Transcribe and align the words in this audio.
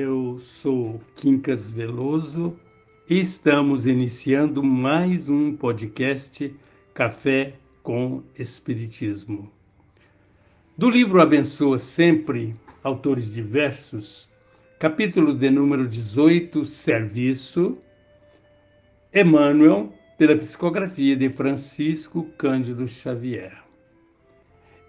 eu 0.00 0.38
sou 0.38 0.98
Quincas 1.14 1.70
Veloso 1.70 2.58
e 3.08 3.20
estamos 3.20 3.86
iniciando 3.86 4.62
mais 4.62 5.28
um 5.28 5.54
podcast 5.54 6.54
Café 6.94 7.54
com 7.82 8.22
Espiritismo. 8.38 9.52
Do 10.76 10.88
livro 10.88 11.20
Abençoa 11.20 11.78
Sempre, 11.78 12.56
autores 12.82 13.34
diversos, 13.34 14.32
capítulo 14.78 15.34
de 15.34 15.50
número 15.50 15.86
18, 15.86 16.64
Serviço, 16.64 17.76
Emmanuel, 19.12 19.92
pela 20.16 20.34
psicografia 20.34 21.14
de 21.14 21.28
Francisco 21.28 22.24
Cândido 22.38 22.88
Xavier. 22.88 23.69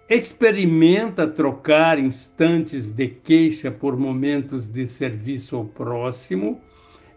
Experimenta 0.08 1.26
trocar 1.26 1.98
instantes 1.98 2.90
de 2.90 3.08
queixa 3.08 3.70
por 3.70 3.96
momentos 3.96 4.68
de 4.68 4.86
serviço 4.86 5.56
ao 5.56 5.64
próximo 5.64 6.60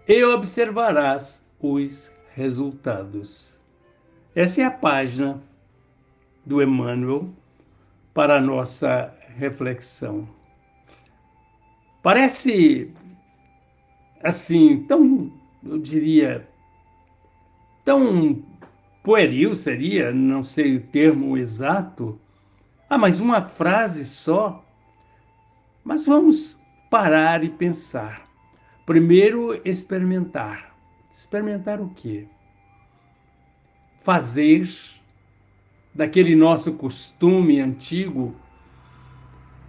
e 0.08 0.24
observarás 0.24 1.46
os 1.60 2.16
resultados. 2.36 3.60
Essa 4.36 4.62
é 4.62 4.66
a 4.66 4.72
página 4.72 5.42
do 6.46 6.62
Emmanuel 6.62 7.30
para 8.14 8.38
a 8.38 8.42
nossa 8.42 9.14
reflexão. 9.36 10.30
Parece 12.04 12.94
assim, 14.24 14.86
tão, 14.88 15.32
eu 15.64 15.77
diria, 15.80 16.48
tão 17.84 18.44
pueril 19.04 19.55
seria, 19.55 20.12
não 20.12 20.44
sei 20.44 20.77
o 20.77 20.82
termo 20.82 21.38
exato, 21.38 22.20
ah, 22.90 22.98
mas 22.98 23.20
uma 23.20 23.41
frase 23.41 24.05
só? 24.05 24.64
Mas 25.84 26.05
vamos 26.05 26.62
parar 26.90 27.44
e 27.44 27.50
pensar. 27.50 28.27
Primeiro, 28.86 29.60
experimentar. 29.68 30.76
Experimentar 31.12 31.82
o 31.82 31.90
quê? 31.90 32.27
Fazer 34.00 34.68
daquele 35.94 36.36
nosso 36.36 36.74
costume 36.74 37.60
antigo 37.60 38.36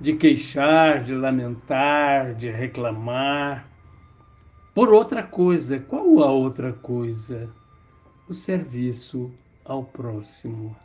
de 0.01 0.15
queixar, 0.15 1.03
de 1.03 1.15
lamentar, 1.15 2.35
de 2.35 2.51
reclamar, 2.51 3.67
por 4.75 4.93
outra 4.93 5.23
coisa. 5.23 5.79
Qual 5.79 6.23
a 6.23 6.31
outra 6.31 6.73
coisa? 6.73 7.51
O 8.29 8.35
serviço 8.35 9.33
ao 9.65 9.85
próximo. 9.85 10.77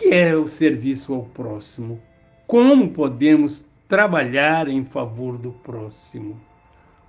Que 0.00 0.14
é 0.14 0.34
o 0.34 0.48
serviço 0.48 1.12
ao 1.12 1.24
próximo? 1.24 2.00
Como 2.46 2.88
podemos 2.88 3.68
trabalhar 3.86 4.66
em 4.66 4.82
favor 4.82 5.36
do 5.36 5.52
próximo? 5.52 6.40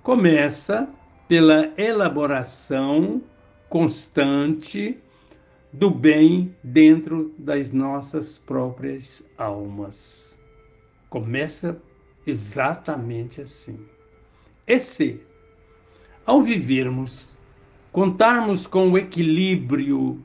Começa 0.02 0.90
pela 1.26 1.72
elaboração 1.78 3.22
constante 3.66 4.98
do 5.72 5.88
bem 5.88 6.54
dentro 6.62 7.32
das 7.38 7.72
nossas 7.72 8.36
próprias 8.36 9.26
almas. 9.38 10.38
Começa 11.08 11.80
exatamente 12.26 13.40
assim. 13.40 13.80
E 14.66 14.78
se, 14.78 15.18
ao 16.26 16.42
vivermos, 16.42 17.38
contarmos 17.90 18.66
com 18.66 18.90
o 18.90 18.98
equilíbrio 18.98 20.22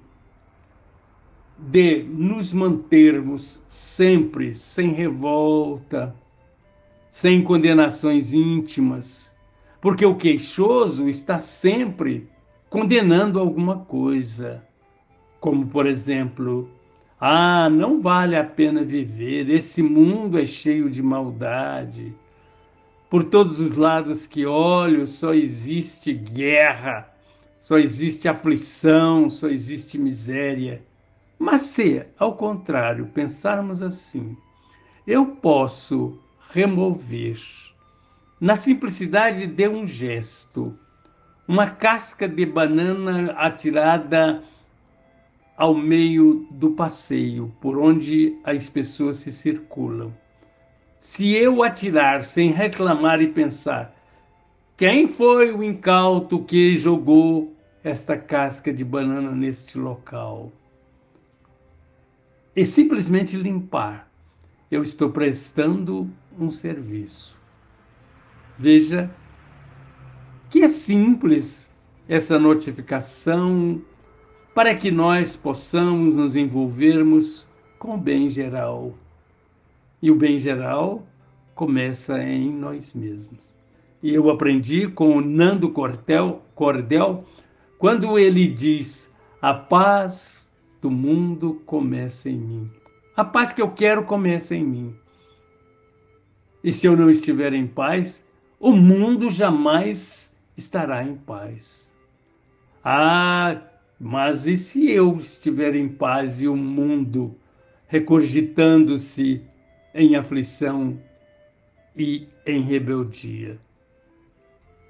de 1.57 2.03
nos 2.03 2.53
mantermos 2.53 3.63
sempre 3.67 4.53
sem 4.53 4.93
revolta, 4.93 6.15
sem 7.11 7.43
condenações 7.43 8.33
íntimas, 8.33 9.35
porque 9.81 10.05
o 10.05 10.15
queixoso 10.15 11.09
está 11.09 11.39
sempre 11.39 12.29
condenando 12.69 13.39
alguma 13.39 13.79
coisa, 13.79 14.63
como 15.39 15.65
por 15.67 15.87
exemplo, 15.87 16.69
ah, 17.19 17.69
não 17.69 17.99
vale 17.99 18.35
a 18.35 18.43
pena 18.43 18.83
viver, 18.83 19.49
esse 19.49 19.81
mundo 19.81 20.37
é 20.37 20.45
cheio 20.45 20.89
de 20.89 21.01
maldade. 21.01 22.13
Por 23.09 23.23
todos 23.23 23.59
os 23.59 23.75
lados 23.75 24.27
que 24.27 24.45
olho, 24.45 25.07
só 25.07 25.33
existe 25.33 26.13
guerra, 26.13 27.11
só 27.57 27.79
existe 27.79 28.27
aflição, 28.27 29.29
só 29.29 29.47
existe 29.47 29.97
miséria. 29.97 30.83
Mas 31.39 31.61
se, 31.63 32.05
ao 32.17 32.35
contrário, 32.35 33.07
pensarmos 33.07 33.81
assim, 33.81 34.35
eu 35.05 35.25
posso 35.25 36.19
remover, 36.51 37.37
na 38.39 38.55
simplicidade 38.55 39.45
de 39.45 39.67
um 39.67 39.85
gesto, 39.85 40.77
uma 41.47 41.69
casca 41.69 42.27
de 42.27 42.45
banana 42.45 43.31
atirada 43.33 44.43
ao 45.55 45.73
meio 45.73 46.47
do 46.51 46.71
passeio, 46.71 47.53
por 47.61 47.77
onde 47.77 48.37
as 48.43 48.69
pessoas 48.69 49.17
se 49.17 49.31
circulam. 49.31 50.13
Se 50.99 51.33
eu 51.33 51.63
atirar 51.63 52.23
sem 52.23 52.51
reclamar 52.51 53.21
e 53.21 53.27
pensar, 53.27 53.95
quem 54.75 55.07
foi 55.07 55.51
o 55.51 55.63
incauto 55.63 56.43
que 56.43 56.75
jogou 56.75 57.55
esta 57.83 58.17
casca 58.17 58.73
de 58.73 58.83
banana 58.83 59.31
neste 59.31 59.77
local? 59.77 60.51
E 62.57 62.65
simplesmente 62.65 63.37
limpar, 63.37 64.11
eu 64.71 64.81
estou 64.81 65.11
prestando 65.11 66.09
um 66.39 66.49
serviço. 66.49 67.37
Veja 68.57 69.11
que 70.49 70.63
é 70.63 70.67
simples 70.67 71.71
essa 72.09 72.39
notificação 72.39 73.79
para 74.55 74.73
que 74.73 74.89
nós 74.89 75.35
possamos 75.35 76.17
nos 76.17 76.35
envolvermos 76.35 77.47
com 77.77 77.93
o 77.93 77.97
bem 77.97 78.27
geral. 78.27 78.95
E 80.01 80.09
o 80.09 80.15
bem 80.15 80.39
geral 80.39 81.05
começa 81.53 82.17
em 82.23 82.51
nós 82.51 82.95
mesmos. 82.95 83.53
E 84.01 84.11
eu 84.11 84.31
aprendi 84.31 84.87
com 84.87 85.15
o 85.15 85.21
Nando 85.21 85.69
Cordel, 85.69 86.41
Cordel 86.55 87.23
quando 87.77 88.17
ele 88.17 88.47
diz: 88.47 89.15
a 89.39 89.53
paz 89.53 90.46
do 90.81 90.91
mundo 90.91 91.61
começa 91.65 92.29
em 92.29 92.37
mim. 92.37 92.71
A 93.15 93.23
paz 93.23 93.51
que 93.51 93.61
eu 93.61 93.71
quero 93.71 94.03
começa 94.03 94.55
em 94.55 94.63
mim. 94.63 94.95
E 96.63 96.71
se 96.71 96.85
eu 96.85 96.95
não 96.95 97.09
estiver 97.09 97.53
em 97.53 97.65
paz, 97.65 98.27
o 98.59 98.73
mundo 98.73 99.29
jamais 99.29 100.37
estará 100.55 101.03
em 101.03 101.15
paz. 101.15 101.95
Ah, 102.83 103.61
mas 103.99 104.47
e 104.47 104.55
se 104.55 104.89
eu 104.91 105.17
estiver 105.17 105.75
em 105.75 105.89
paz 105.89 106.41
e 106.41 106.47
o 106.47 106.55
mundo 106.55 107.35
recogitando-se 107.87 109.41
em 109.93 110.15
aflição 110.15 110.99
e 111.95 112.27
em 112.45 112.61
rebeldia? 112.61 113.59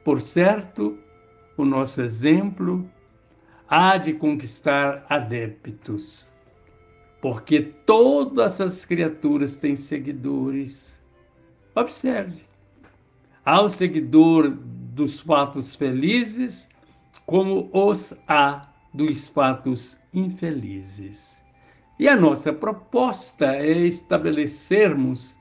Por 0.04 0.22
certo, 0.22 0.98
o 1.58 1.66
nosso 1.66 2.02
exemplo 2.02 2.90
há 3.68 3.98
de 3.98 4.14
conquistar 4.14 5.06
adeptos, 5.10 6.32
porque 7.22 7.62
todas 7.62 8.62
as 8.62 8.86
criaturas 8.86 9.58
têm 9.58 9.76
seguidores. 9.76 11.02
Observe. 11.76 12.46
Há 13.44 13.62
o 13.62 13.70
seguidor 13.70 14.50
dos 14.50 15.20
fatos 15.20 15.76
felizes, 15.76 16.70
como 17.26 17.70
os 17.74 18.18
há 18.28 18.70
dos 18.94 19.28
fatos 19.28 20.00
infelizes. 20.14 21.44
E 22.00 22.08
a 22.08 22.16
nossa 22.16 22.54
proposta 22.54 23.56
é 23.56 23.86
estabelecermos 23.86 25.38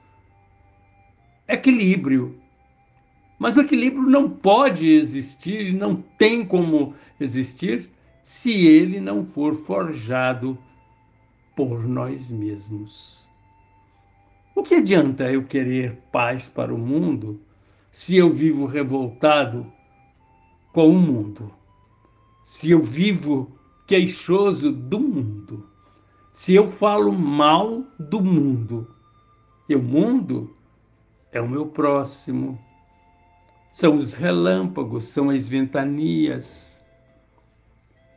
equilíbrio. 1.48 2.40
Mas 3.38 3.56
o 3.56 3.60
equilíbrio 3.60 4.02
não 4.02 4.30
pode 4.30 4.90
existir, 4.90 5.72
não 5.72 5.96
tem 5.96 6.44
como 6.44 6.94
existir 7.20 7.90
se 8.26 8.50
ele 8.67 8.99
não 8.99 9.25
for 9.25 9.55
forjado 9.55 10.58
por 11.55 11.87
nós 11.87 12.28
mesmos. 12.28 13.31
O 14.52 14.64
que 14.64 14.75
adianta 14.75 15.31
eu 15.31 15.44
querer 15.44 16.02
paz 16.11 16.49
para 16.49 16.75
o 16.75 16.76
mundo 16.76 17.40
se 17.93 18.17
eu 18.17 18.28
vivo 18.28 18.67
revoltado 18.67 19.64
com 20.73 20.88
o 20.88 20.99
mundo? 20.99 21.52
Se 22.43 22.69
eu 22.69 22.82
vivo 22.82 23.56
queixoso 23.87 24.73
do 24.73 24.99
mundo? 24.99 25.64
Se 26.32 26.52
eu 26.52 26.67
falo 26.67 27.12
mal 27.12 27.84
do 27.96 28.20
mundo? 28.20 28.93
E 29.69 29.76
o 29.76 29.82
mundo 29.82 30.52
é 31.31 31.40
o 31.40 31.49
meu 31.49 31.67
próximo. 31.67 32.58
São 33.70 33.94
os 33.94 34.14
relâmpagos, 34.17 35.05
são 35.05 35.31
as 35.31 35.46
ventanias, 35.46 36.84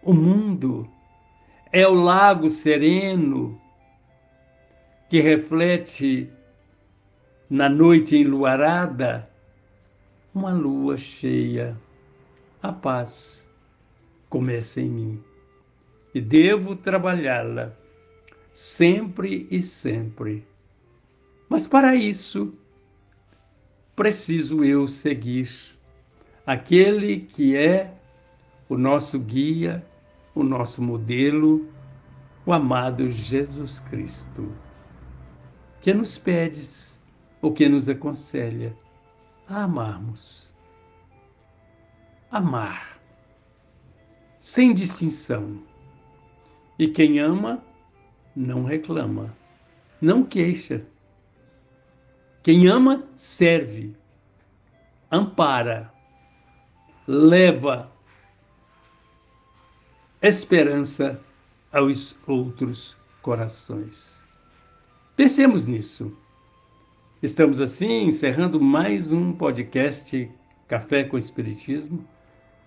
o 0.10 0.14
mundo 0.16 0.90
é 1.72 1.88
o 1.88 1.94
lago 1.94 2.50
sereno 2.50 3.62
que 5.08 5.22
reflete 5.22 6.28
na 7.48 7.70
noite 7.70 8.18
enluarada 8.18 9.30
uma 10.34 10.52
lua 10.52 10.98
cheia. 10.98 11.78
A 12.60 12.74
paz 12.74 13.54
começa 14.28 14.82
em 14.82 14.90
mim 14.90 15.24
e 16.12 16.20
devo 16.20 16.76
trabalhá-la 16.76 17.72
sempre 18.52 19.48
e 19.52 19.62
sempre. 19.62 20.44
Mas 21.48 21.68
para 21.68 21.94
isso, 21.94 22.52
preciso 23.96 24.64
eu 24.64 24.88
seguir 24.88 25.48
aquele 26.48 27.20
que 27.20 27.56
é 27.56 27.94
o 28.68 28.76
nosso 28.76 29.20
guia, 29.20 29.86
o 30.40 30.44
nosso 30.44 30.82
modelo, 30.82 31.68
o 32.46 32.54
amado 32.54 33.08
Jesus 33.10 33.80
Cristo, 33.80 34.52
que 35.82 35.94
nos 35.94 36.18
pede, 36.18 36.62
ou 37.42 37.54
que 37.54 37.68
nos 37.68 37.88
aconselha 37.88 38.76
a 39.48 39.64
amarmos. 39.64 40.54
Amar, 42.32 43.00
sem 44.38 44.74
distinção. 44.74 45.62
E 46.78 46.88
quem 46.88 47.20
ama, 47.20 47.64
não 48.36 48.64
reclama, 48.64 49.36
não 50.02 50.24
queixa. 50.24 50.86
Quem 52.42 52.68
ama, 52.68 53.04
serve, 53.16 53.96
ampara, 55.12 55.92
leva 57.06 57.92
esperança 60.22 61.24
aos 61.72 62.16
outros 62.28 62.98
corações. 63.22 64.26
Pensemos 65.16 65.66
nisso. 65.66 66.18
Estamos 67.24 67.62
assim 67.62 68.04
encerrando 68.04 68.60
mais 68.60 69.12
um 69.14 69.32
podcast 69.32 70.30
Café 70.68 71.04
com 71.04 71.18
Espiritismo 71.18 72.06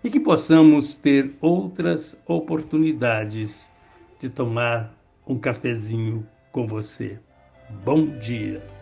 e 0.03 0.11
que 0.11 0.19
possamos 0.19 0.97
ter 0.97 1.31
outras 1.41 2.21
oportunidades 2.27 3.71
de 4.19 4.31
tomar 4.31 4.95
um 5.27 5.39
cafezinho 5.39 6.27
com 6.51 6.67
você. 6.67 7.19
Bom 7.85 8.19
dia! 8.19 8.82